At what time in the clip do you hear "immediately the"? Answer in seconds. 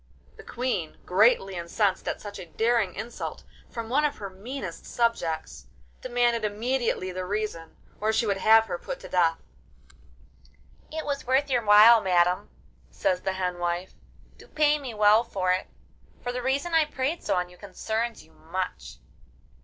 6.43-7.23